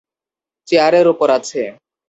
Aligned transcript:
চেয়ারের 0.67 1.05
ওপর 1.13 1.27
আছে। 1.37 1.61